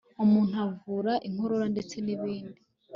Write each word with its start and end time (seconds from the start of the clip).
umuti 0.23 0.59
uvura 0.67 1.13
inkorora 1.27 1.65
ndetse 1.73 1.95
nibindi 2.05 2.59